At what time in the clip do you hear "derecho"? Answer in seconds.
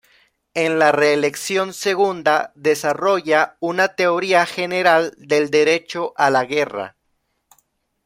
5.51-6.15